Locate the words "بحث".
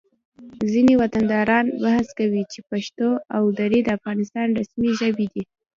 1.83-2.07